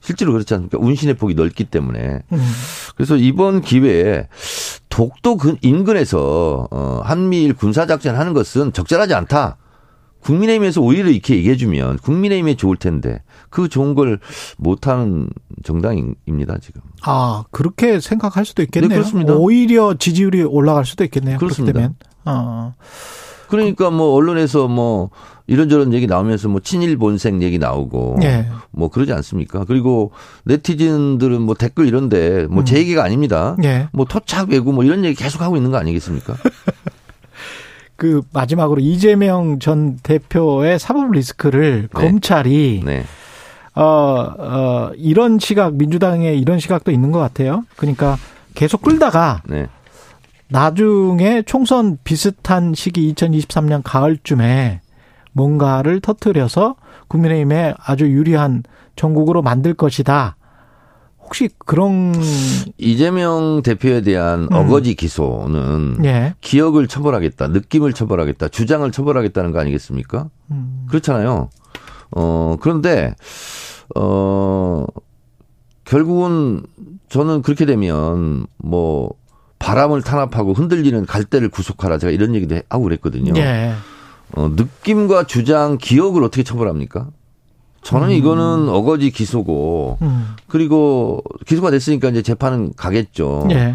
실제로 0.00 0.32
그렇지 0.32 0.52
않습니까? 0.54 0.78
운신의 0.80 1.14
폭이 1.14 1.34
넓기 1.34 1.66
때문에. 1.66 2.22
음, 2.32 2.46
그래서 2.96 3.14
이번 3.14 3.60
기회에 3.60 4.26
독도 4.88 5.36
근 5.36 5.56
인근에서 5.62 6.66
어, 6.72 7.00
한미일 7.04 7.54
군사 7.54 7.86
작전 7.86 8.16
하는 8.16 8.32
것은 8.34 8.72
적절하지 8.72 9.14
않다. 9.14 9.56
국민의힘에서 10.28 10.82
오히려 10.82 11.08
이렇게 11.08 11.36
얘기해주면 11.36 11.98
국민의힘에 11.98 12.54
좋을 12.54 12.76
텐데 12.76 13.22
그 13.48 13.68
좋은 13.68 13.94
걸 13.94 14.20
못하는 14.58 15.30
정당입니다 15.64 16.58
지금. 16.60 16.82
아 17.02 17.44
그렇게 17.50 17.98
생각할 17.98 18.44
수도 18.44 18.62
있겠네요. 18.62 18.90
네, 18.90 18.94
그렇습니다. 18.94 19.34
오히려 19.34 19.94
지지율이 19.94 20.42
올라갈 20.42 20.84
수도 20.84 21.02
있겠네요. 21.04 21.38
그렇습니다. 21.38 21.92
어. 22.26 22.74
그러니까 23.48 23.88
뭐 23.88 24.12
언론에서 24.12 24.68
뭐 24.68 25.08
이런저런 25.46 25.94
얘기 25.94 26.06
나오면서 26.06 26.50
뭐 26.50 26.60
친일 26.60 26.98
본색 26.98 27.40
얘기 27.40 27.58
나오고 27.58 28.18
예. 28.22 28.46
뭐 28.70 28.88
그러지 28.90 29.14
않습니까? 29.14 29.64
그리고 29.64 30.12
네티즌들은 30.44 31.40
뭐 31.40 31.54
댓글 31.54 31.86
이런데 31.86 32.46
뭐제 32.48 32.76
얘기가 32.76 33.02
아닙니다. 33.02 33.56
예. 33.64 33.88
뭐 33.92 34.04
토착 34.04 34.50
외구 34.50 34.74
뭐 34.74 34.84
이런 34.84 35.06
얘기 35.06 35.14
계속 35.14 35.40
하고 35.40 35.56
있는 35.56 35.70
거 35.70 35.78
아니겠습니까? 35.78 36.36
그 37.98 38.22
마지막으로 38.32 38.80
이재명 38.80 39.58
전 39.58 39.98
대표의 39.98 40.78
사법 40.78 41.10
리스크를 41.10 41.88
네. 41.92 42.00
검찰이 42.00 42.82
네. 42.86 43.02
어, 43.74 43.82
어, 43.82 44.90
이런 44.96 45.40
시각, 45.40 45.74
민주당의 45.74 46.38
이런 46.38 46.60
시각도 46.60 46.92
있는 46.92 47.10
것 47.10 47.18
같아요. 47.18 47.64
그러니까 47.76 48.16
계속 48.54 48.82
끌다가 48.82 49.42
네. 49.46 49.66
나중에 50.46 51.42
총선 51.42 51.98
비슷한 52.04 52.72
시기 52.72 53.12
2023년 53.12 53.82
가을쯤에 53.84 54.80
뭔가를 55.32 56.00
터뜨려서 56.00 56.76
국민의힘에 57.08 57.74
아주 57.84 58.06
유리한 58.06 58.62
전국으로 58.94 59.42
만들 59.42 59.74
것이다. 59.74 60.36
혹시 61.28 61.50
그런, 61.58 62.14
이재명 62.78 63.60
대표에 63.62 64.00
대한 64.00 64.44
음. 64.44 64.48
어거지 64.50 64.94
기소는 64.94 65.98
예. 66.04 66.34
기억을 66.40 66.88
처벌하겠다, 66.88 67.48
느낌을 67.48 67.92
처벌하겠다, 67.92 68.48
주장을 68.48 68.90
처벌하겠다는 68.90 69.52
거 69.52 69.60
아니겠습니까? 69.60 70.30
음, 70.50 70.86
그렇잖아요. 70.88 71.50
어, 72.12 72.56
그런데, 72.60 73.14
어, 73.94 74.86
결국은 75.84 76.62
저는 77.10 77.42
그렇게 77.42 77.66
되면 77.66 78.46
뭐 78.56 79.10
바람을 79.58 80.00
탄압하고 80.00 80.54
흔들리는 80.54 81.04
갈대를 81.04 81.50
구속하라 81.50 81.98
제가 81.98 82.10
이런 82.10 82.34
얘기도 82.34 82.58
하고 82.70 82.84
그랬거든요. 82.84 83.34
예. 83.36 83.74
어, 84.32 84.48
느낌과 84.48 85.24
주장, 85.24 85.76
기억을 85.76 86.24
어떻게 86.24 86.42
처벌합니까? 86.42 87.08
저는 87.88 88.10
이거는 88.10 88.68
어거지 88.68 89.10
기소고 89.10 89.96
음, 90.02 90.36
그리고 90.46 91.22
기소가 91.46 91.70
됐으니까 91.70 92.10
이제 92.10 92.20
재판은 92.20 92.74
가겠죠. 92.76 93.48
예. 93.50 93.74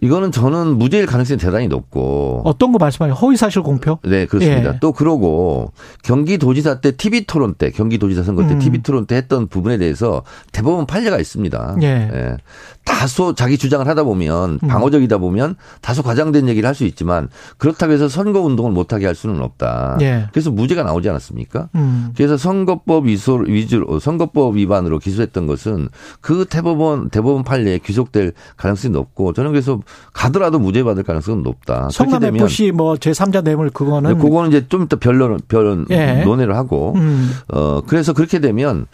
이거는 0.00 0.32
저는 0.32 0.78
무죄일 0.78 1.06
가능성이 1.06 1.38
대단히 1.38 1.68
높고 1.68 2.42
어떤 2.44 2.72
거 2.72 2.78
말씀하세요? 2.78 3.14
허위사실 3.14 3.62
공표? 3.62 3.98
네, 4.04 4.26
그렇습니다. 4.26 4.74
예. 4.74 4.78
또 4.80 4.92
그러고 4.92 5.72
경기도지사 6.02 6.80
때 6.80 6.92
TV 6.92 7.26
토론 7.26 7.54
때 7.54 7.70
경기도지사 7.70 8.22
선거 8.22 8.46
때 8.46 8.54
음. 8.54 8.58
TV 8.58 8.82
토론 8.82 9.06
때 9.06 9.16
했던 9.16 9.48
부분에 9.48 9.76
대해서 9.78 10.22
대법원 10.52 10.86
판례가 10.86 11.18
있습니다. 11.18 11.76
예. 11.82 12.36
다소 12.84 13.34
자기 13.34 13.58
주장을 13.58 13.86
하다 13.86 14.04
보면 14.04 14.60
음. 14.62 14.68
방어적이다 14.68 15.18
보면 15.18 15.56
다소 15.82 16.02
과장된 16.02 16.48
얘기를 16.48 16.66
할 16.66 16.78
수 16.78 16.84
있지만 16.84 17.28
그렇다고 17.56 17.92
해서 17.92 18.08
선거 18.08 18.40
운동을 18.40 18.70
못하게 18.70 19.06
할 19.06 19.16
수는 19.16 19.42
없다. 19.42 19.98
예. 20.00 20.28
그래서 20.32 20.52
무죄가 20.52 20.84
나오지 20.84 21.08
않았습니까? 21.08 21.70
음, 21.74 22.12
그래서 22.16 22.36
선거법 22.36 23.06
위조, 23.06 23.34
위주로 23.34 23.98
선거법 23.98 24.54
위반으로 24.54 25.00
기소했던 25.00 25.48
것은 25.48 25.88
그 26.20 26.44
대법원 26.48 27.10
대법원 27.10 27.42
판례에 27.42 27.78
귀속될 27.78 28.32
가능성이 28.56 28.92
높고 28.92 29.32
저는 29.32 29.50
그래서 29.50 29.80
가더라도 30.12 30.58
무죄 30.58 30.82
받을 30.82 31.02
가능성은 31.02 31.42
높다. 31.42 31.88
성남 31.90 32.20
되면 32.20 32.44
FC 32.44 32.72
뭐 32.72 32.94
제3자 32.94 33.42
뇌물 33.42 33.70
그거는. 33.70 34.14
네, 34.16 34.20
그거는 34.20 34.50
이제 34.50 34.66
좀 34.68 34.82
이따 34.84 34.96
변론, 34.96 35.40
변, 35.48 35.86
예. 35.90 36.24
논의를 36.24 36.56
하고, 36.56 36.94
음, 36.96 37.30
어, 37.48 37.82
그래서 37.86 38.12
그렇게 38.12 38.40
되면 38.40 38.86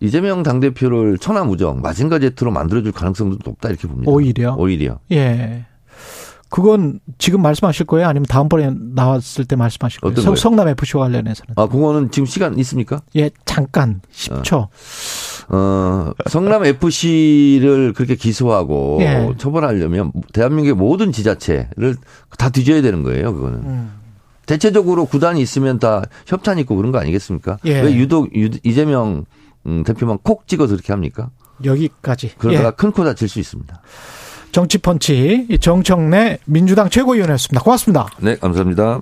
이재명 0.00 0.42
당대표를 0.42 1.18
천하무적, 1.18 1.80
마징가 1.80 2.18
제트로 2.18 2.50
만들어줄 2.50 2.92
가능성도 2.92 3.38
높다 3.44 3.68
이렇게 3.68 3.88
봅니다. 3.88 4.10
오히려. 4.10 4.54
오히려. 4.56 4.98
예. 5.12 5.66
그건 6.54 7.00
지금 7.18 7.42
말씀하실 7.42 7.86
거예요? 7.86 8.06
아니면 8.06 8.26
다음번에 8.28 8.70
나왔을 8.94 9.44
때 9.44 9.56
말씀하실 9.56 10.00
거예요? 10.02 10.14
거예요? 10.14 10.36
성남 10.36 10.68
FC 10.68 10.92
관련해서는. 10.92 11.54
아, 11.56 11.66
그거는 11.66 12.12
지금 12.12 12.26
시간 12.26 12.56
있습니까? 12.60 13.02
예, 13.16 13.28
잠깐 13.44 14.00
10초. 14.12 14.68
어, 15.48 16.12
성남 16.28 16.64
FC를 16.64 17.92
그렇게 17.92 18.14
기소하고 18.14 18.98
예. 19.00 19.34
처벌하려면 19.36 20.12
대한민국의 20.32 20.74
모든 20.74 21.10
지자체를 21.10 21.96
다 22.38 22.50
뒤져야 22.50 22.82
되는 22.82 23.02
거예요, 23.02 23.34
그거는. 23.34 23.58
음. 23.64 23.92
대체적으로 24.46 25.06
구단이 25.06 25.42
있으면 25.42 25.80
다 25.80 26.04
협찬 26.28 26.60
있고 26.60 26.76
그런 26.76 26.92
거 26.92 26.98
아니겠습니까? 27.00 27.58
예. 27.64 27.80
왜 27.80 27.96
유독 27.96 28.32
유- 28.36 28.50
이재명 28.62 29.24
음, 29.66 29.82
대표만 29.82 30.18
콕 30.22 30.46
찍어서 30.46 30.74
그렇게 30.76 30.92
합니까? 30.92 31.30
여기까지. 31.64 32.30
그러다가 32.38 32.68
예. 32.68 32.70
큰코 32.76 33.02
다칠 33.02 33.28
수 33.28 33.40
있습니다. 33.40 33.80
정치펀치 34.54 35.48
정청래 35.60 36.38
민주당 36.46 36.88
최고위원이었습니다. 36.88 37.60
고맙습니다. 37.60 38.08
네, 38.20 38.36
감사합니다. 38.36 39.00